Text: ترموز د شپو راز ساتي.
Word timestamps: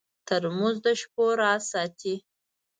ترموز 0.27 0.75
د 0.85 0.87
شپو 0.99 1.25
راز 1.41 1.61
ساتي. 1.71 2.15